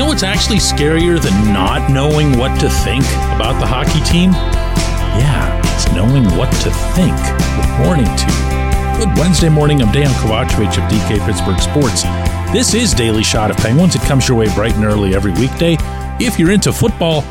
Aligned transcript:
know 0.00 0.06
what's 0.06 0.22
actually 0.22 0.56
scarier 0.56 1.20
than 1.20 1.52
not 1.52 1.90
knowing 1.90 2.38
what 2.38 2.58
to 2.58 2.70
think 2.70 3.04
about 3.36 3.60
the 3.60 3.66
hockey 3.66 4.00
team? 4.10 4.32
Yeah, 4.32 5.60
it's 5.74 5.92
knowing 5.92 6.24
what 6.38 6.50
to 6.62 6.70
think. 6.96 7.14
Good 7.60 7.84
morning 7.84 8.06
to 8.06 8.26
you. 8.32 9.04
Good 9.04 9.18
Wednesday 9.18 9.50
morning. 9.50 9.82
I'm 9.82 9.88
Dejan 9.88 10.06
Kovacevic 10.22 10.68
of 10.68 10.90
DK 10.90 11.26
Pittsburgh 11.26 11.60
Sports. 11.60 12.04
This 12.50 12.72
is 12.72 12.94
Daily 12.94 13.22
Shot 13.22 13.50
of 13.50 13.58
Penguins. 13.58 13.94
It 13.94 14.00
comes 14.00 14.26
your 14.26 14.38
way 14.38 14.46
bright 14.54 14.74
and 14.74 14.86
early 14.86 15.14
every 15.14 15.32
weekday. 15.32 15.76
If 16.18 16.38
you're 16.38 16.50
into 16.50 16.72
football 16.72 17.22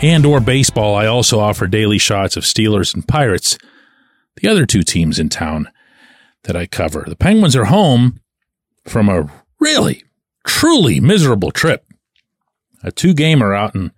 and 0.00 0.24
or 0.24 0.40
baseball, 0.40 0.94
I 0.94 1.04
also 1.04 1.38
offer 1.38 1.66
daily 1.66 1.98
shots 1.98 2.34
of 2.38 2.44
Steelers 2.44 2.94
and 2.94 3.06
Pirates, 3.06 3.58
the 4.36 4.48
other 4.48 4.64
two 4.64 4.82
teams 4.82 5.18
in 5.18 5.28
town 5.28 5.70
that 6.44 6.56
I 6.56 6.64
cover. 6.64 7.04
The 7.06 7.14
Penguins 7.14 7.54
are 7.56 7.66
home 7.66 8.20
from 8.86 9.10
a 9.10 9.30
really, 9.60 10.02
truly 10.46 10.98
miserable 10.98 11.50
trip. 11.50 11.85
A 12.82 12.92
two 12.92 13.14
gamer 13.14 13.54
out 13.54 13.74
in 13.74 13.92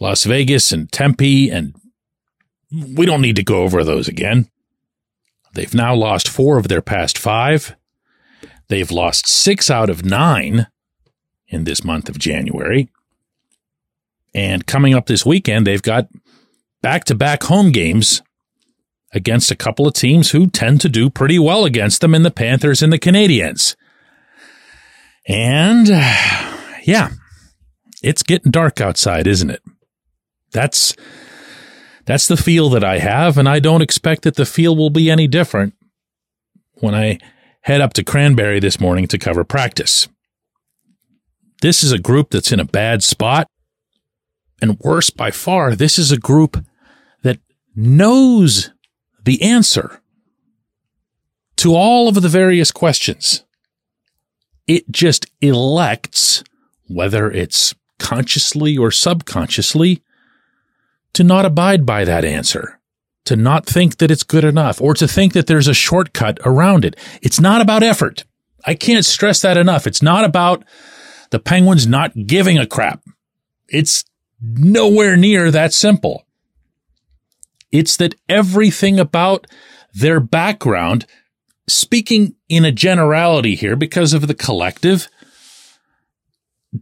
Las 0.00 0.24
Vegas 0.24 0.72
and 0.72 0.90
Tempe, 0.90 1.50
and 1.50 1.74
we 2.70 3.06
don't 3.06 3.22
need 3.22 3.36
to 3.36 3.44
go 3.44 3.62
over 3.62 3.84
those 3.84 4.08
again. 4.08 4.48
They've 5.54 5.74
now 5.74 5.94
lost 5.94 6.28
four 6.28 6.58
of 6.58 6.68
their 6.68 6.82
past 6.82 7.16
five. 7.16 7.76
They've 8.68 8.90
lost 8.90 9.26
six 9.28 9.70
out 9.70 9.88
of 9.88 10.04
nine 10.04 10.66
in 11.48 11.64
this 11.64 11.84
month 11.84 12.08
of 12.08 12.18
January. 12.18 12.90
And 14.34 14.66
coming 14.66 14.92
up 14.92 15.06
this 15.06 15.24
weekend, 15.24 15.66
they've 15.66 15.82
got 15.82 16.08
back 16.82 17.04
to 17.04 17.14
back 17.14 17.44
home 17.44 17.72
games 17.72 18.22
against 19.12 19.50
a 19.50 19.56
couple 19.56 19.86
of 19.86 19.94
teams 19.94 20.32
who 20.32 20.46
tend 20.48 20.80
to 20.82 20.88
do 20.90 21.08
pretty 21.08 21.38
well 21.38 21.64
against 21.64 22.02
them 22.02 22.14
in 22.14 22.22
the 22.22 22.30
Panthers 22.30 22.82
and 22.82 22.92
the 22.92 22.98
Canadiens. 22.98 23.76
And 25.26 25.88
yeah, 25.88 27.10
it's 28.06 28.22
getting 28.22 28.52
dark 28.52 28.80
outside, 28.80 29.26
isn't 29.26 29.50
it? 29.50 29.62
That's 30.52 30.94
that's 32.04 32.28
the 32.28 32.36
feel 32.36 32.70
that 32.70 32.84
I 32.84 32.98
have, 32.98 33.36
and 33.36 33.48
I 33.48 33.58
don't 33.58 33.82
expect 33.82 34.22
that 34.22 34.36
the 34.36 34.46
feel 34.46 34.76
will 34.76 34.90
be 34.90 35.10
any 35.10 35.26
different 35.26 35.74
when 36.74 36.94
I 36.94 37.18
head 37.62 37.80
up 37.80 37.94
to 37.94 38.04
Cranberry 38.04 38.60
this 38.60 38.78
morning 38.78 39.08
to 39.08 39.18
cover 39.18 39.42
practice. 39.42 40.08
This 41.62 41.82
is 41.82 41.90
a 41.90 41.98
group 41.98 42.30
that's 42.30 42.52
in 42.52 42.60
a 42.60 42.64
bad 42.64 43.02
spot. 43.02 43.48
And 44.62 44.78
worse 44.78 45.10
by 45.10 45.32
far, 45.32 45.74
this 45.74 45.98
is 45.98 46.12
a 46.12 46.18
group 46.18 46.64
that 47.22 47.40
knows 47.74 48.70
the 49.24 49.42
answer 49.42 50.00
to 51.56 51.74
all 51.74 52.08
of 52.08 52.22
the 52.22 52.28
various 52.28 52.70
questions. 52.70 53.44
It 54.68 54.90
just 54.90 55.26
elects, 55.40 56.44
whether 56.86 57.30
it's 57.30 57.74
consciously 57.98 58.76
or 58.76 58.90
subconsciously, 58.90 60.02
to 61.12 61.24
not 61.24 61.46
abide 61.46 61.86
by 61.86 62.04
that 62.04 62.24
answer, 62.24 62.78
to 63.24 63.36
not 63.36 63.66
think 63.66 63.98
that 63.98 64.10
it's 64.10 64.22
good 64.22 64.44
enough, 64.44 64.80
or 64.80 64.94
to 64.94 65.08
think 65.08 65.32
that 65.32 65.46
there's 65.46 65.68
a 65.68 65.74
shortcut 65.74 66.38
around 66.44 66.84
it. 66.84 66.96
It's 67.22 67.40
not 67.40 67.60
about 67.60 67.82
effort. 67.82 68.24
I 68.66 68.74
can't 68.74 69.04
stress 69.04 69.40
that 69.42 69.56
enough. 69.56 69.86
It's 69.86 70.02
not 70.02 70.24
about 70.24 70.64
the 71.30 71.38
Penguins 71.38 71.86
not 71.86 72.26
giving 72.26 72.58
a 72.58 72.66
crap. 72.66 73.02
It's 73.68 74.04
nowhere 74.40 75.16
near 75.16 75.50
that 75.50 75.72
simple. 75.72 76.26
It's 77.72 77.96
that 77.96 78.14
everything 78.28 79.00
about 79.00 79.46
their 79.92 80.20
background, 80.20 81.06
speaking 81.66 82.34
in 82.48 82.64
a 82.64 82.72
generality 82.72 83.54
here 83.54 83.76
because 83.76 84.12
of 84.12 84.28
the 84.28 84.34
collective, 84.34 85.08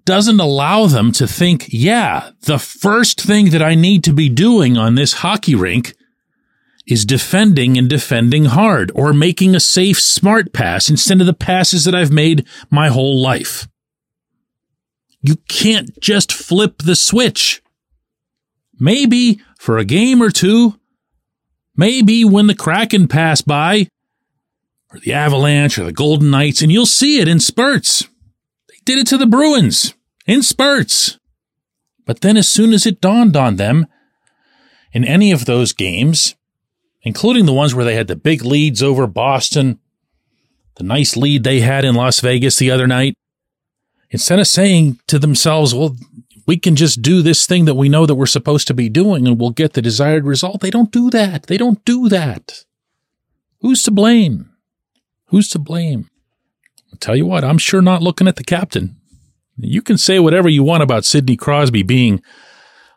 doesn't 0.04 0.40
allow 0.40 0.86
them 0.86 1.12
to 1.12 1.26
think, 1.26 1.66
yeah, 1.68 2.30
the 2.42 2.58
first 2.58 3.20
thing 3.20 3.50
that 3.50 3.62
I 3.62 3.74
need 3.74 4.04
to 4.04 4.12
be 4.12 4.28
doing 4.28 4.76
on 4.76 4.94
this 4.94 5.14
hockey 5.14 5.54
rink 5.54 5.94
is 6.86 7.04
defending 7.04 7.78
and 7.78 7.88
defending 7.88 8.46
hard 8.46 8.92
or 8.94 9.12
making 9.12 9.54
a 9.54 9.60
safe, 9.60 10.00
smart 10.00 10.52
pass 10.52 10.90
instead 10.90 11.20
of 11.20 11.26
the 11.26 11.32
passes 11.32 11.84
that 11.84 11.94
I've 11.94 12.12
made 12.12 12.46
my 12.70 12.88
whole 12.88 13.20
life. 13.20 13.66
You 15.20 15.36
can't 15.48 15.98
just 16.00 16.32
flip 16.32 16.82
the 16.82 16.96
switch. 16.96 17.62
Maybe 18.78 19.40
for 19.58 19.78
a 19.78 19.84
game 19.84 20.22
or 20.22 20.30
two, 20.30 20.78
maybe 21.76 22.24
when 22.24 22.46
the 22.46 22.54
Kraken 22.54 23.08
pass 23.08 23.40
by, 23.40 23.88
or 24.92 24.98
the 24.98 25.14
Avalanche 25.14 25.78
or 25.78 25.84
the 25.84 25.92
Golden 25.92 26.30
Knights, 26.30 26.60
and 26.60 26.70
you'll 26.70 26.84
see 26.84 27.20
it 27.20 27.28
in 27.28 27.40
spurts. 27.40 28.06
Did 28.84 28.98
it 28.98 29.06
to 29.08 29.18
the 29.18 29.26
Bruins 29.26 29.94
in 30.26 30.42
spurts. 30.42 31.18
But 32.04 32.20
then 32.20 32.36
as 32.36 32.48
soon 32.48 32.72
as 32.72 32.86
it 32.86 33.00
dawned 33.00 33.36
on 33.36 33.56
them, 33.56 33.86
in 34.92 35.04
any 35.04 35.32
of 35.32 35.46
those 35.46 35.72
games, 35.72 36.36
including 37.02 37.46
the 37.46 37.52
ones 37.52 37.74
where 37.74 37.84
they 37.84 37.96
had 37.96 38.06
the 38.06 38.16
big 38.16 38.44
leads 38.44 38.82
over 38.82 39.06
Boston, 39.06 39.80
the 40.76 40.84
nice 40.84 41.16
lead 41.16 41.44
they 41.44 41.60
had 41.60 41.84
in 41.84 41.94
Las 41.94 42.20
Vegas 42.20 42.56
the 42.56 42.70
other 42.70 42.86
night, 42.86 43.14
instead 44.10 44.38
of 44.38 44.46
saying 44.46 45.00
to 45.06 45.18
themselves, 45.18 45.74
well, 45.74 45.96
we 46.46 46.58
can 46.58 46.76
just 46.76 47.00
do 47.00 47.22
this 47.22 47.46
thing 47.46 47.64
that 47.64 47.74
we 47.74 47.88
know 47.88 48.06
that 48.06 48.14
we're 48.14 48.26
supposed 48.26 48.66
to 48.66 48.74
be 48.74 48.88
doing 48.88 49.26
and 49.26 49.40
we'll 49.40 49.50
get 49.50 49.72
the 49.72 49.82
desired 49.82 50.24
result. 50.24 50.60
They 50.60 50.70
don't 50.70 50.92
do 50.92 51.10
that. 51.10 51.46
They 51.46 51.56
don't 51.56 51.82
do 51.84 52.08
that. 52.10 52.64
Who's 53.60 53.82
to 53.82 53.90
blame? 53.90 54.50
Who's 55.28 55.48
to 55.50 55.58
blame? 55.58 56.08
I'll 56.94 56.98
tell 56.98 57.16
you 57.16 57.26
what, 57.26 57.42
I'm 57.42 57.58
sure 57.58 57.82
not 57.82 58.04
looking 58.04 58.28
at 58.28 58.36
the 58.36 58.44
captain. 58.44 58.94
You 59.56 59.82
can 59.82 59.98
say 59.98 60.20
whatever 60.20 60.48
you 60.48 60.62
want 60.62 60.84
about 60.84 61.04
Sidney 61.04 61.36
Crosby 61.36 61.82
being 61.82 62.22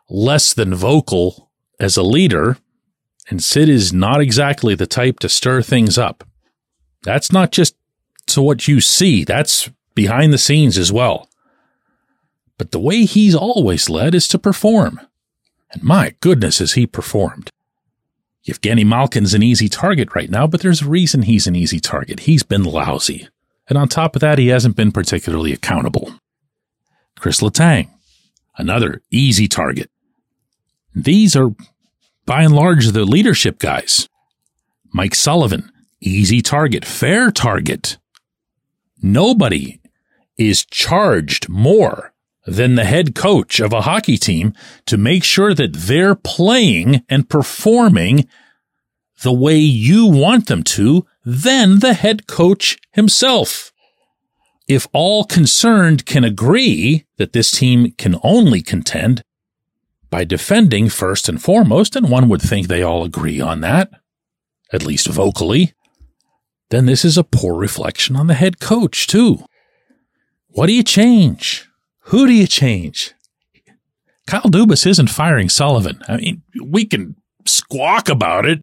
less 0.08 0.54
than 0.54 0.72
vocal 0.72 1.50
as 1.80 1.96
a 1.96 2.04
leader, 2.04 2.58
and 3.28 3.42
Sid 3.42 3.68
is 3.68 3.92
not 3.92 4.20
exactly 4.20 4.76
the 4.76 4.86
type 4.86 5.18
to 5.18 5.28
stir 5.28 5.62
things 5.62 5.98
up. 5.98 6.22
That's 7.02 7.32
not 7.32 7.50
just 7.50 7.74
to 8.28 8.40
what 8.40 8.68
you 8.68 8.80
see, 8.80 9.24
that's 9.24 9.68
behind 9.96 10.32
the 10.32 10.38
scenes 10.38 10.78
as 10.78 10.92
well. 10.92 11.28
But 12.56 12.70
the 12.70 12.78
way 12.78 13.04
he's 13.04 13.34
always 13.34 13.90
led 13.90 14.14
is 14.14 14.28
to 14.28 14.38
perform. 14.38 15.00
And 15.72 15.82
my 15.82 16.14
goodness, 16.20 16.60
has 16.60 16.74
he 16.74 16.86
performed. 16.86 17.50
Evgeny 18.46 18.86
Malkin's 18.86 19.34
an 19.34 19.42
easy 19.42 19.68
target 19.68 20.14
right 20.14 20.30
now, 20.30 20.46
but 20.46 20.60
there's 20.60 20.82
a 20.82 20.88
reason 20.88 21.22
he's 21.22 21.48
an 21.48 21.56
easy 21.56 21.80
target. 21.80 22.20
He's 22.20 22.44
been 22.44 22.62
lousy. 22.62 23.28
And 23.68 23.76
on 23.76 23.88
top 23.88 24.16
of 24.16 24.20
that, 24.20 24.38
he 24.38 24.48
hasn't 24.48 24.76
been 24.76 24.92
particularly 24.92 25.52
accountable. 25.52 26.14
Chris 27.18 27.40
Letang, 27.40 27.90
another 28.56 29.02
easy 29.10 29.48
target. 29.48 29.90
These 30.94 31.36
are, 31.36 31.50
by 32.24 32.42
and 32.42 32.54
large, 32.54 32.88
the 32.88 33.04
leadership 33.04 33.58
guys. 33.58 34.08
Mike 34.92 35.14
Sullivan, 35.14 35.70
easy 36.00 36.40
target, 36.40 36.84
fair 36.84 37.30
target. 37.30 37.98
Nobody 39.02 39.80
is 40.36 40.64
charged 40.64 41.48
more 41.48 42.12
than 42.46 42.76
the 42.76 42.84
head 42.84 43.14
coach 43.14 43.60
of 43.60 43.72
a 43.72 43.82
hockey 43.82 44.16
team 44.16 44.54
to 44.86 44.96
make 44.96 45.22
sure 45.22 45.52
that 45.52 45.74
they're 45.74 46.14
playing 46.14 47.02
and 47.08 47.28
performing 47.28 48.26
the 49.22 49.32
way 49.32 49.56
you 49.56 50.06
want 50.06 50.46
them 50.46 50.62
to 50.62 51.06
than 51.24 51.80
the 51.80 51.94
head 51.94 52.26
coach 52.26 52.76
himself. 52.92 53.72
If 54.68 54.86
all 54.92 55.24
concerned 55.24 56.04
can 56.06 56.24
agree 56.24 57.06
that 57.16 57.32
this 57.32 57.50
team 57.50 57.92
can 57.92 58.16
only 58.22 58.62
contend 58.62 59.22
by 60.10 60.24
defending 60.24 60.88
first 60.88 61.28
and 61.28 61.42
foremost, 61.42 61.96
and 61.96 62.10
one 62.10 62.28
would 62.28 62.42
think 62.42 62.66
they 62.66 62.82
all 62.82 63.04
agree 63.04 63.40
on 63.40 63.60
that, 63.62 63.90
at 64.72 64.84
least 64.84 65.08
vocally, 65.08 65.72
then 66.70 66.86
this 66.86 67.04
is 67.04 67.16
a 67.16 67.24
poor 67.24 67.54
reflection 67.58 68.14
on 68.16 68.26
the 68.26 68.34
head 68.34 68.60
coach, 68.60 69.06
too. 69.06 69.44
What 70.48 70.66
do 70.66 70.72
you 70.74 70.82
change? 70.82 71.68
Who 72.04 72.26
do 72.26 72.32
you 72.32 72.46
change? 72.46 73.14
Kyle 74.26 74.42
Dubas 74.42 74.86
isn't 74.86 75.08
firing 75.08 75.48
Sullivan. 75.48 76.02
I 76.08 76.18
mean, 76.18 76.42
we 76.62 76.84
can 76.84 77.16
squawk 77.46 78.10
about 78.10 78.44
it, 78.44 78.62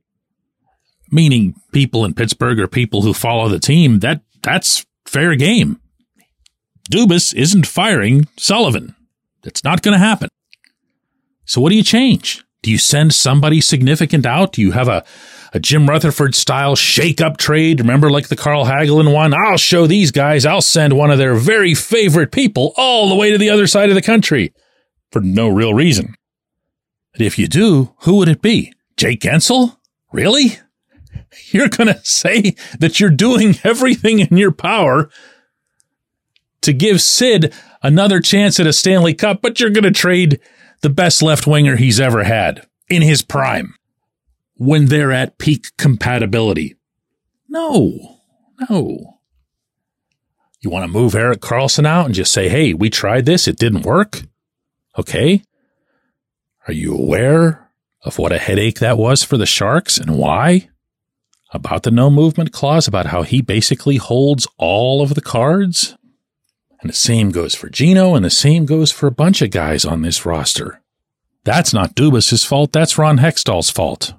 meaning 1.11 1.55
people 1.71 2.05
in 2.05 2.13
Pittsburgh 2.13 2.59
or 2.59 2.67
people 2.67 3.01
who 3.01 3.13
follow 3.13 3.49
the 3.49 3.59
team. 3.59 3.99
That 3.99 4.21
that's 4.41 4.85
fair 5.05 5.35
game. 5.35 5.79
Dubas 6.91 7.33
isn't 7.33 7.67
firing 7.67 8.27
Sullivan. 8.37 8.95
That's 9.43 9.63
not 9.63 9.81
going 9.81 9.93
to 9.93 10.05
happen. 10.05 10.29
So 11.45 11.61
what 11.61 11.69
do 11.69 11.75
you 11.75 11.83
change? 11.83 12.43
Do 12.61 12.71
you 12.71 12.77
send 12.77 13.13
somebody 13.13 13.61
significant 13.61 14.25
out? 14.25 14.53
Do 14.53 14.61
you 14.61 14.71
have 14.71 14.87
a, 14.87 15.03
a 15.53 15.59
Jim 15.59 15.87
Rutherford 15.87 16.33
style 16.33 16.75
shake 16.75 17.21
up 17.21 17.37
trade? 17.37 17.79
Remember 17.79 18.09
like 18.09 18.27
the 18.27 18.35
Carl 18.35 18.65
Hagelin 18.65 19.13
one? 19.13 19.33
I'll 19.33 19.57
show 19.57 19.85
these 19.85 20.11
guys. 20.11 20.45
I'll 20.45 20.61
send 20.61 20.93
one 20.93 21.11
of 21.11 21.19
their 21.19 21.35
very 21.35 21.75
favorite 21.75 22.31
people 22.31 22.73
all 22.75 23.09
the 23.09 23.15
way 23.15 23.31
to 23.31 23.37
the 23.37 23.51
other 23.51 23.67
side 23.67 23.89
of 23.89 23.95
the 23.95 24.01
country 24.01 24.53
for 25.11 25.21
no 25.21 25.47
real 25.47 25.73
reason. 25.73 26.15
But 27.11 27.21
if 27.21 27.37
you 27.37 27.47
do, 27.47 27.93
who 27.99 28.17
would 28.17 28.29
it 28.29 28.41
be? 28.41 28.73
Jake 28.97 29.21
Guentzel? 29.21 29.77
Really? 30.11 30.57
You're 31.47 31.69
going 31.69 31.93
to 31.93 31.99
say 32.03 32.55
that 32.79 32.99
you're 32.99 33.09
doing 33.09 33.55
everything 33.63 34.19
in 34.19 34.37
your 34.37 34.51
power 34.51 35.09
to 36.61 36.73
give 36.73 37.01
Sid 37.01 37.53
another 37.83 38.19
chance 38.19 38.59
at 38.59 38.67
a 38.67 38.73
Stanley 38.73 39.13
Cup, 39.13 39.41
but 39.41 39.59
you're 39.59 39.69
going 39.69 39.83
to 39.83 39.91
trade 39.91 40.39
the 40.81 40.89
best 40.89 41.21
left 41.21 41.47
winger 41.47 41.75
he's 41.75 41.99
ever 41.99 42.23
had 42.23 42.65
in 42.89 43.01
his 43.01 43.21
prime 43.21 43.75
when 44.55 44.87
they're 44.87 45.11
at 45.11 45.37
peak 45.37 45.67
compatibility. 45.77 46.75
No, 47.47 48.19
no. 48.69 49.19
You 50.61 50.69
want 50.69 50.83
to 50.83 50.91
move 50.91 51.13
Erik 51.13 51.41
Karlsson 51.41 51.85
out 51.85 52.07
and 52.07 52.15
just 52.15 52.33
say, 52.33 52.49
hey, 52.49 52.73
we 52.73 52.89
tried 52.89 53.25
this, 53.25 53.47
it 53.47 53.57
didn't 53.57 53.83
work? 53.83 54.23
Okay. 54.97 55.43
Are 56.67 56.73
you 56.73 56.95
aware 56.95 57.69
of 58.03 58.17
what 58.17 58.31
a 58.31 58.39
headache 58.39 58.79
that 58.79 58.97
was 58.97 59.23
for 59.23 59.37
the 59.37 59.45
Sharks 59.45 59.97
and 59.97 60.17
why? 60.17 60.69
About 61.55 61.83
the 61.83 61.91
no 61.91 62.09
movement 62.09 62.51
clause, 62.51 62.85
about 62.85 63.05
how 63.05 63.23
he 63.23 63.41
basically 63.41 63.95
holds 63.95 64.45
all 64.57 65.01
of 65.01 65.15
the 65.15 65.21
cards? 65.21 65.95
And 66.81 66.89
the 66.89 66.95
same 66.95 67.31
goes 67.31 67.55
for 67.55 67.69
Gino, 67.69 68.13
and 68.13 68.25
the 68.25 68.29
same 68.29 68.65
goes 68.65 68.91
for 68.91 69.07
a 69.07 69.11
bunch 69.11 69.41
of 69.41 69.51
guys 69.51 69.85
on 69.85 70.01
this 70.01 70.25
roster. 70.25 70.81
That's 71.45 71.73
not 71.73 71.95
Dubas's 71.95 72.43
fault, 72.43 72.73
that's 72.73 72.97
Ron 72.97 73.19
Hextall's 73.19 73.69
fault. 73.69 74.13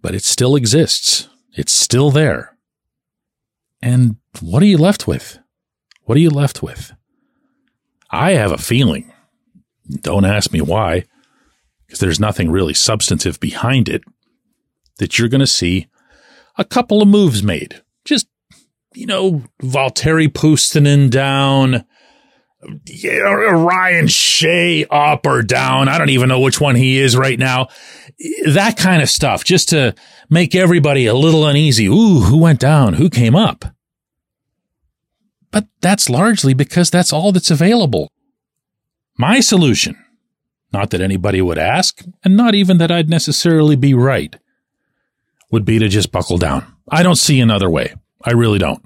But 0.00 0.14
it 0.14 0.22
still 0.22 0.54
exists. 0.54 1.28
It's 1.56 1.72
still 1.72 2.12
there. 2.12 2.56
And 3.82 4.18
what 4.40 4.62
are 4.62 4.66
you 4.66 4.78
left 4.78 5.08
with? 5.08 5.40
What 6.04 6.16
are 6.16 6.20
you 6.20 6.30
left 6.30 6.62
with? 6.62 6.92
I 8.12 8.34
have 8.34 8.52
a 8.52 8.58
feeling. 8.58 9.12
Don't 9.90 10.24
ask 10.24 10.52
me 10.52 10.60
why, 10.60 11.02
because 11.84 11.98
there's 11.98 12.20
nothing 12.20 12.48
really 12.48 12.74
substantive 12.74 13.40
behind 13.40 13.88
it, 13.88 14.04
that 14.98 15.18
you're 15.18 15.28
going 15.28 15.40
to 15.40 15.48
see 15.48 15.88
a 16.56 16.64
couple 16.64 17.02
of 17.02 17.08
moves 17.08 17.42
made. 17.42 17.82
Just, 18.04 18.26
you 18.94 19.06
know, 19.06 19.42
Valtteri 19.62 20.28
Puustinen 20.28 21.10
down, 21.10 21.84
Ryan 22.62 24.08
Shea 24.08 24.86
up 24.90 25.26
or 25.26 25.42
down. 25.42 25.88
I 25.88 25.98
don't 25.98 26.10
even 26.10 26.28
know 26.28 26.40
which 26.40 26.60
one 26.60 26.76
he 26.76 26.98
is 26.98 27.16
right 27.16 27.38
now. 27.38 27.68
That 28.46 28.76
kind 28.76 29.02
of 29.02 29.10
stuff, 29.10 29.44
just 29.44 29.70
to 29.70 29.94
make 30.30 30.54
everybody 30.54 31.06
a 31.06 31.14
little 31.14 31.46
uneasy. 31.46 31.86
Ooh, 31.86 32.20
who 32.20 32.38
went 32.38 32.60
down? 32.60 32.94
Who 32.94 33.10
came 33.10 33.34
up? 33.36 33.64
But 35.50 35.66
that's 35.80 36.08
largely 36.08 36.54
because 36.54 36.90
that's 36.90 37.12
all 37.12 37.32
that's 37.32 37.50
available. 37.50 38.10
My 39.16 39.40
solution, 39.40 39.96
not 40.72 40.90
that 40.90 41.00
anybody 41.00 41.40
would 41.40 41.58
ask, 41.58 42.02
and 42.24 42.36
not 42.36 42.54
even 42.54 42.78
that 42.78 42.90
I'd 42.90 43.08
necessarily 43.08 43.76
be 43.76 43.94
right, 43.94 44.36
would 45.54 45.64
be 45.64 45.78
to 45.78 45.88
just 45.88 46.10
buckle 46.10 46.36
down. 46.36 46.66
I 46.90 47.04
don't 47.04 47.14
see 47.14 47.40
another 47.40 47.70
way. 47.70 47.94
I 48.24 48.32
really 48.32 48.58
don't. 48.58 48.84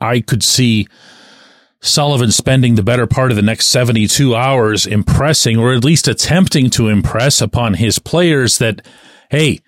I 0.00 0.20
could 0.20 0.44
see 0.44 0.86
Sullivan 1.80 2.30
spending 2.30 2.76
the 2.76 2.84
better 2.84 3.08
part 3.08 3.32
of 3.32 3.36
the 3.36 3.42
next 3.42 3.66
72 3.66 4.36
hours 4.36 4.86
impressing 4.86 5.58
or 5.58 5.74
at 5.74 5.82
least 5.82 6.06
attempting 6.06 6.70
to 6.70 6.86
impress 6.86 7.40
upon 7.40 7.74
his 7.74 7.98
players 7.98 8.58
that, 8.58 8.86
hey, 9.28 9.58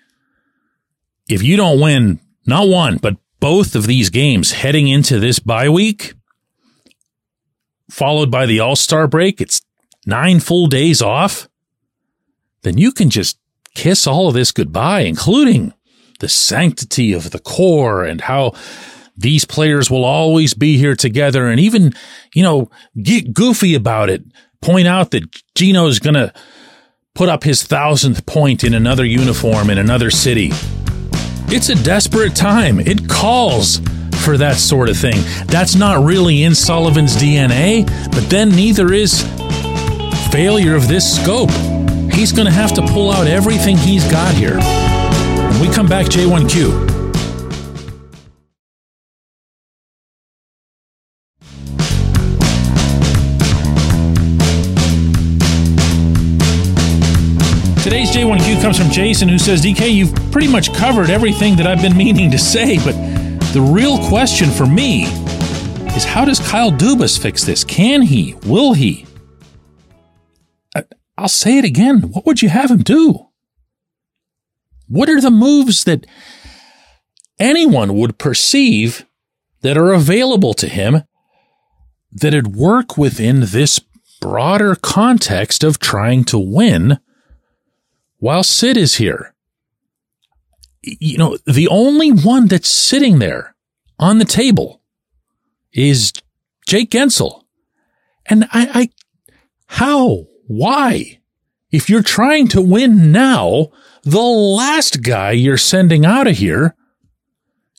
if 1.27 1.43
you 1.43 1.57
don't 1.57 1.81
win 1.81 2.21
not 2.45 2.69
one, 2.69 2.95
but 2.95 3.17
both 3.41 3.75
of 3.75 3.87
these 3.87 4.09
games 4.09 4.53
heading 4.53 4.87
into 4.87 5.19
this 5.19 5.39
bye 5.39 5.67
week, 5.67 6.13
followed 7.89 8.31
by 8.31 8.45
the 8.45 8.61
All 8.61 8.77
Star 8.77 9.05
break, 9.05 9.41
it's 9.41 9.61
nine 10.05 10.39
full 10.39 10.67
days 10.67 11.01
off, 11.01 11.49
then 12.61 12.77
you 12.77 12.93
can 12.93 13.09
just 13.09 13.37
kiss 13.75 14.07
all 14.07 14.27
of 14.27 14.33
this 14.33 14.51
goodbye, 14.51 15.01
including 15.01 15.73
the 16.19 16.29
sanctity 16.29 17.13
of 17.13 17.31
the 17.31 17.39
core 17.39 18.03
and 18.03 18.21
how 18.21 18.53
these 19.17 19.45
players 19.45 19.89
will 19.89 20.03
always 20.03 20.53
be 20.53 20.77
here 20.77 20.95
together 20.95 21.47
and 21.47 21.59
even, 21.59 21.93
you 22.33 22.43
know, 22.43 22.69
get 23.01 23.33
goofy 23.33 23.75
about 23.75 24.09
it. 24.09 24.23
Point 24.61 24.87
out 24.87 25.11
that 25.11 25.23
Gino's 25.55 25.99
going 25.99 26.15
to 26.15 26.33
put 27.13 27.29
up 27.29 27.43
his 27.43 27.63
thousandth 27.63 28.25
point 28.25 28.63
in 28.63 28.73
another 28.73 29.05
uniform 29.05 29.69
in 29.69 29.77
another 29.77 30.09
city. 30.09 30.49
It's 31.47 31.69
a 31.69 31.75
desperate 31.75 32.35
time. 32.35 32.79
It 32.79 33.07
calls 33.07 33.79
for 34.23 34.37
that 34.37 34.57
sort 34.57 34.89
of 34.89 34.97
thing. 34.97 35.21
That's 35.45 35.75
not 35.75 36.03
really 36.03 36.43
in 36.43 36.55
Sullivan's 36.55 37.15
DNA, 37.15 37.85
but 38.11 38.29
then 38.29 38.49
neither 38.49 38.91
is 38.91 39.21
failure 40.31 40.75
of 40.75 40.87
this 40.87 41.21
scope. 41.21 41.51
He's 42.15 42.31
going 42.31 42.45
to 42.45 42.53
have 42.53 42.73
to 42.75 42.81
pull 42.81 43.11
out 43.11 43.27
everything 43.27 43.75
he's 43.75 44.09
got 44.09 44.33
here. 44.35 44.57
When 44.57 45.59
we 45.59 45.67
come 45.67 45.85
back, 45.85 46.05
J1Q. 46.05 46.95
Today's 57.83 58.11
J1Q 58.11 58.61
comes 58.61 58.79
from 58.79 58.89
Jason, 58.89 59.27
who 59.27 59.37
says, 59.37 59.61
DK, 59.61 59.91
you've 59.91 60.15
pretty 60.31 60.47
much 60.47 60.73
covered 60.73 61.09
everything 61.09 61.57
that 61.57 61.67
I've 61.67 61.81
been 61.81 61.97
meaning 61.97 62.31
to 62.31 62.39
say, 62.39 62.77
but 62.77 62.93
the 63.51 63.59
real 63.61 63.99
question 64.07 64.49
for 64.49 64.65
me 64.65 65.03
is 65.97 66.05
how 66.05 66.23
does 66.23 66.39
Kyle 66.39 66.71
Dubas 66.71 67.19
fix 67.19 67.43
this? 67.43 67.65
Can 67.65 68.01
he? 68.01 68.35
Will 68.45 68.71
he? 68.71 69.05
I'll 71.17 71.27
say 71.27 71.57
it 71.57 71.65
again. 71.65 72.01
What 72.01 72.25
would 72.25 72.41
you 72.41 72.49
have 72.49 72.71
him 72.71 72.83
do? 72.83 73.27
What 74.87 75.09
are 75.09 75.21
the 75.21 75.31
moves 75.31 75.83
that 75.85 76.05
anyone 77.39 77.95
would 77.95 78.17
perceive 78.17 79.05
that 79.61 79.77
are 79.77 79.93
available 79.93 80.53
to 80.53 80.67
him 80.67 81.03
that'd 82.11 82.55
work 82.55 82.97
within 82.97 83.41
this 83.41 83.79
broader 84.21 84.75
context 84.75 85.63
of 85.63 85.79
trying 85.79 86.23
to 86.25 86.37
win 86.37 86.99
while 88.17 88.43
Sid 88.43 88.77
is 88.77 88.95
here. 88.95 89.33
You 90.81 91.17
know, 91.17 91.37
the 91.45 91.67
only 91.67 92.11
one 92.11 92.47
that's 92.47 92.69
sitting 92.69 93.19
there 93.19 93.55
on 93.99 94.19
the 94.19 94.25
table 94.25 94.81
is 95.73 96.13
Jake 96.67 96.91
Guentzel. 96.91 97.43
And 98.27 98.45
I, 98.45 98.69
I, 98.73 98.89
how? 99.67 100.25
Why? 100.47 101.19
If 101.71 101.89
you're 101.89 102.03
trying 102.03 102.47
to 102.49 102.61
win 102.61 103.11
now, 103.11 103.69
the 104.03 104.21
last 104.21 105.01
guy 105.03 105.31
you're 105.31 105.57
sending 105.57 106.05
out 106.05 106.27
of 106.27 106.37
here 106.37 106.75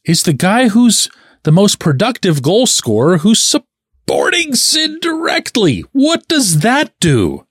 is 0.04 0.22
the 0.22 0.32
guy 0.32 0.68
who's 0.68 1.08
the 1.44 1.52
most 1.52 1.78
productive 1.78 2.42
goal 2.42 2.66
scorer 2.66 3.18
who's 3.18 3.42
supporting 3.42 4.54
Sid 4.54 5.00
directly. 5.00 5.84
What 5.92 6.28
does 6.28 6.60
that 6.60 6.92
do? 7.00 7.46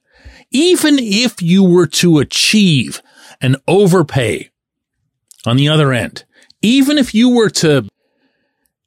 even 0.50 0.98
if 0.98 1.42
you 1.42 1.62
were 1.62 1.86
to 1.86 2.18
achieve 2.18 3.02
an 3.40 3.56
overpay 3.66 4.50
on 5.44 5.56
the 5.56 5.68
other 5.68 5.92
end, 5.92 6.24
even 6.62 6.98
if 6.98 7.14
you 7.14 7.28
were 7.28 7.50
to 7.50 7.86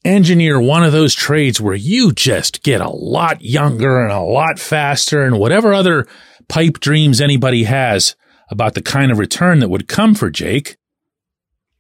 engineer 0.06 0.60
one 0.60 0.84
of 0.84 0.91
those 0.91 1.13
trades 1.13 1.60
where 1.60 1.75
you 1.75 2.12
just 2.12 2.63
get 2.63 2.82
a 2.82 2.89
lot 2.89 3.41
younger 3.41 4.01
and 4.01 4.12
a 4.12 4.22
lot 4.22 4.60
faster 4.60 5.24
and 5.24 5.38
whatever 5.38 5.74
other 5.74 6.08
pipe 6.48 6.79
dreams 6.79 7.20
anybody 7.22 7.63
has 7.63 8.15
about 8.50 8.74
the 8.74 8.82
kind 8.82 9.12
of 9.12 9.20
return 9.20 9.60
that 9.60 9.70
would 9.70 9.88
come 9.88 10.15
for 10.15 10.29
Jake, 10.29 10.77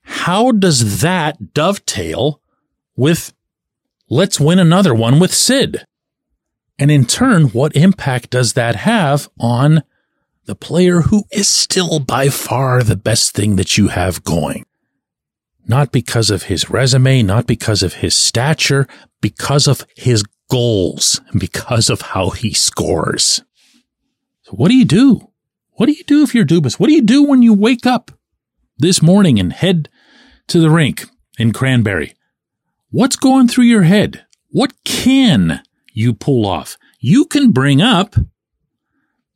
how 0.03 0.51
does 0.51 1.01
that 1.01 1.53
dovetail 1.53 2.41
with 2.95 3.33
let's 4.09 4.39
win 4.39 4.59
another 4.59 4.93
one 4.93 5.19
with 5.19 5.33
Sid? 5.33 5.85
And 6.77 6.89
in 6.89 7.05
turn, 7.05 7.45
what 7.47 7.75
impact 7.75 8.29
does 8.29 8.53
that 8.53 8.75
have 8.77 9.29
on 9.39 9.83
the 10.45 10.55
player 10.55 11.01
who 11.01 11.23
is 11.31 11.47
still 11.47 11.99
by 11.99 12.29
far 12.29 12.83
the 12.83 12.95
best 12.95 13.35
thing 13.35 13.55
that 13.57 13.77
you 13.77 13.89
have 13.89 14.23
going? 14.23 14.65
Not 15.69 15.93
because 15.93 16.29
of 16.29 16.43
his 16.43 16.69
resume, 16.69 17.23
not 17.23 17.47
because 17.47 17.81
of 17.81 17.93
his 17.93 18.15
stature, 18.15 18.87
because 19.21 19.67
of 19.67 19.85
his 19.95 20.23
goals 20.49 21.21
because 21.35 21.89
of 21.89 22.01
how 22.01 22.31
he 22.31 22.53
scores. 22.53 23.43
So 24.41 24.51
what 24.53 24.69
do 24.69 24.75
you 24.75 24.83
do? 24.83 25.29
What 25.73 25.85
do 25.85 25.93
you 25.93 26.03
do 26.03 26.23
if 26.23 26.33
you're 26.33 26.43
Dubas? 26.43 26.79
What 26.79 26.87
do 26.87 26.93
you 26.93 27.03
do 27.03 27.23
when 27.23 27.43
you 27.43 27.53
wake 27.53 27.85
up 27.85 28.11
this 28.77 29.01
morning 29.01 29.39
and 29.39 29.53
head 29.53 29.87
to 30.47 30.59
the 30.59 30.71
rink 30.71 31.05
in 31.37 31.53
Cranberry? 31.53 32.15
What's 32.89 33.15
going 33.15 33.47
through 33.47 33.65
your 33.65 33.83
head? 33.83 34.25
What 34.49 34.73
can 34.83 35.61
you 35.99 36.13
pull 36.13 36.45
off. 36.45 36.77
You 36.99 37.25
can 37.25 37.51
bring 37.51 37.81
up 37.81 38.15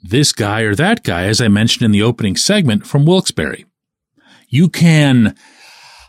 this 0.01 0.31
guy 0.31 0.61
or 0.61 0.75
that 0.75 1.03
guy, 1.03 1.25
as 1.25 1.41
I 1.41 1.47
mentioned 1.47 1.83
in 1.83 1.91
the 1.91 2.01
opening 2.01 2.35
segment 2.35 2.87
from 2.87 3.05
Wilkes-Barre. 3.05 3.65
You 4.47 4.69
can, 4.69 5.35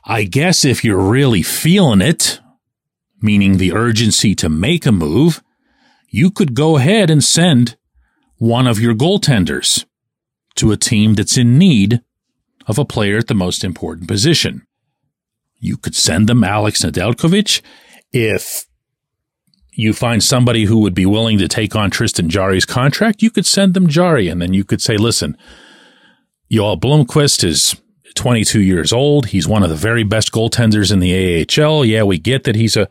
I 0.04 0.24
guess, 0.24 0.64
if 0.64 0.84
you're 0.84 1.00
really 1.00 1.42
feeling 1.42 2.00
it, 2.00 2.40
meaning 3.22 3.56
the 3.56 3.72
urgency 3.72 4.34
to 4.34 4.48
make 4.48 4.84
a 4.84 4.92
move, 4.92 5.42
you 6.10 6.30
could 6.30 6.54
go 6.54 6.76
ahead 6.76 7.10
and 7.10 7.24
send 7.24 7.76
one 8.36 8.66
of 8.66 8.78
your 8.78 8.94
goaltenders 8.94 9.84
to 10.56 10.72
a 10.72 10.76
team 10.76 11.14
that's 11.14 11.38
in 11.38 11.58
need 11.58 12.02
of 12.66 12.78
a 12.78 12.84
player 12.84 13.18
at 13.18 13.28
the 13.28 13.34
most 13.34 13.64
important 13.64 14.06
position. 14.08 14.66
You 15.58 15.76
could 15.76 15.94
send 15.94 16.28
them 16.28 16.44
Alex 16.44 16.84
Nedeljkovic 16.84 17.62
if 18.12 18.66
you 19.72 19.92
find 19.92 20.22
somebody 20.22 20.66
who 20.66 20.78
would 20.78 20.94
be 20.94 21.06
willing 21.06 21.38
to 21.38 21.48
take 21.48 21.74
on 21.74 21.90
Tristan 21.90 22.28
Jarry's 22.28 22.64
contract, 22.64 23.22
you 23.22 23.30
could 23.30 23.46
send 23.46 23.74
them 23.74 23.88
Jarry 23.88 24.28
and 24.28 24.40
then 24.40 24.52
you 24.52 24.64
could 24.64 24.80
say, 24.80 24.96
listen, 24.96 25.36
Blomqvist 26.50 27.42
is 27.42 27.74
22 28.14 28.60
years 28.60 28.92
old. 28.92 29.26
He's 29.26 29.48
one 29.48 29.62
of 29.62 29.70
the 29.70 29.76
very 29.76 30.04
best 30.04 30.32
goaltenders 30.32 30.92
in 30.92 31.00
the 31.00 31.46
AHL. 31.46 31.84
Yeah, 31.84 32.02
we 32.04 32.18
get 32.18 32.44
that 32.44 32.56
he's 32.56 32.76
a, 32.76 32.88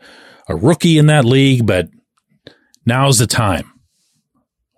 a 0.48 0.56
rookie 0.56 0.98
in 0.98 1.06
that 1.06 1.24
league, 1.24 1.66
but 1.66 1.88
now's 2.86 3.18
the 3.18 3.26
time. 3.26 3.72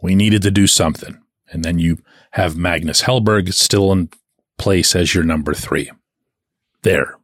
We 0.03 0.15
needed 0.15 0.43
to 0.43 0.51
do 0.51 0.67
something. 0.67 1.21
And 1.51 1.65
then 1.65 1.79
you 1.79 1.99
have 2.33 2.57
Magnus 2.57 3.03
Hellberg 3.03 3.53
still 3.55 3.93
in 3.93 4.11
place 4.59 4.95
as 4.95 5.15
your 5.15 5.25
number 5.25 5.55
three. 5.55 5.91
There. 6.83 7.17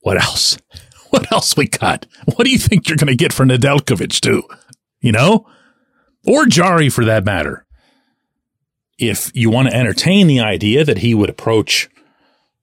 What 0.00 0.22
else? 0.22 0.58
What 1.10 1.32
else 1.32 1.56
we 1.56 1.66
got? 1.66 2.04
What 2.26 2.44
do 2.44 2.50
you 2.50 2.58
think 2.58 2.86
you're 2.86 2.98
going 2.98 3.06
to 3.06 3.16
get 3.16 3.32
for 3.32 3.46
Nedeljkovic 3.46 4.20
too? 4.20 4.42
You 5.00 5.12
know? 5.12 5.46
Or 6.26 6.44
Jarry, 6.44 6.90
for 6.90 7.02
that 7.06 7.24
matter. 7.24 7.64
If 8.98 9.30
you 9.34 9.48
want 9.48 9.68
to 9.70 9.74
entertain 9.74 10.26
the 10.26 10.40
idea 10.40 10.84
that 10.84 10.98
he 10.98 11.14
would 11.14 11.30
approach 11.30 11.88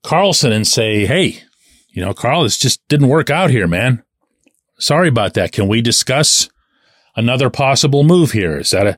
Karlsson 0.06 0.52
and 0.52 0.68
say, 0.68 1.06
Hey, 1.06 1.42
you 1.90 2.04
know, 2.04 2.14
Carl, 2.14 2.44
this 2.44 2.60
just 2.60 2.88
didn't 2.88 3.08
work 3.08 3.30
out 3.30 3.50
here, 3.50 3.68
man. 3.68 4.04
Sorry 4.78 5.08
about 5.08 5.34
that. 5.34 5.52
Can 5.52 5.68
we 5.68 5.82
discuss 5.82 6.50
another 7.16 7.50
possible 7.50 8.04
move 8.04 8.32
here? 8.32 8.60
Is 8.60 8.72
that 8.72 8.86
a, 8.86 8.98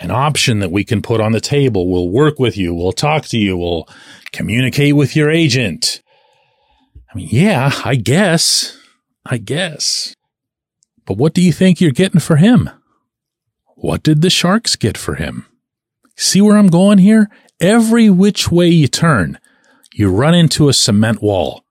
an 0.00 0.10
option 0.10 0.58
that 0.58 0.72
we 0.72 0.84
can 0.84 1.00
put 1.00 1.20
on 1.20 1.32
the 1.32 1.40
table? 1.40 1.90
We'll 1.90 2.10
work 2.10 2.38
with 2.38 2.58
you. 2.58 2.74
We'll 2.74 2.92
talk 2.92 3.24
to 3.26 3.38
you. 3.38 3.56
We'll 3.56 3.88
communicate 4.32 4.94
with 4.94 5.16
your 5.16 5.30
agent. 5.30 6.02
I 7.10 7.16
mean, 7.16 7.28
yeah, 7.30 7.70
I 7.84 7.94
guess. 7.94 8.76
I 9.24 9.38
guess. 9.38 10.14
But 11.06 11.16
what 11.16 11.32
do 11.32 11.40
you 11.40 11.52
think 11.52 11.80
you're 11.80 11.92
getting 11.92 12.20
for 12.20 12.36
him? 12.36 12.68
What 13.76 14.02
did 14.02 14.20
the 14.20 14.30
Sharks 14.30 14.76
get 14.76 14.98
for 14.98 15.14
him? 15.14 15.46
See 16.16 16.40
where 16.40 16.56
I'm 16.56 16.68
going 16.68 16.98
here? 16.98 17.30
Every 17.60 18.10
which 18.10 18.50
way 18.50 18.68
you 18.68 18.88
turn, 18.88 19.38
you 19.96 20.10
run 20.10 20.34
into 20.34 20.68
a 20.68 20.72
cement 20.72 21.22
wall. 21.22 21.64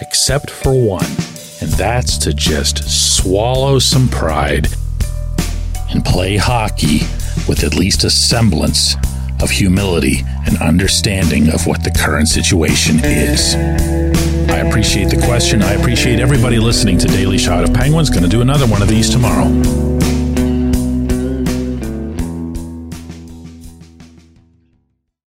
Except 0.00 0.48
for 0.48 0.72
one, 0.72 1.04
and 1.60 1.70
that's 1.76 2.16
to 2.18 2.32
just 2.32 2.82
swallow 2.88 3.78
some 3.78 4.08
pride 4.08 4.68
and 5.90 6.02
play 6.02 6.38
hockey 6.38 7.00
with 7.46 7.62
at 7.62 7.74
least 7.74 8.02
a 8.02 8.08
semblance 8.08 8.96
of 9.42 9.50
humility 9.50 10.22
and 10.46 10.56
understanding 10.62 11.52
of 11.52 11.66
what 11.66 11.84
the 11.84 11.90
current 11.90 12.28
situation 12.28 12.98
is. 13.04 13.54
I 14.50 14.66
appreciate 14.66 15.10
the 15.10 15.20
question. 15.26 15.62
I 15.62 15.74
appreciate 15.74 16.20
everybody 16.20 16.58
listening 16.58 16.96
to 16.96 17.06
Daily 17.08 17.36
Shot 17.36 17.62
of 17.62 17.74
Penguins. 17.74 18.08
Going 18.08 18.22
to 18.22 18.28
do 18.28 18.40
another 18.40 18.66
one 18.66 18.80
of 18.80 18.88
these 18.88 19.10
tomorrow. 19.10 19.93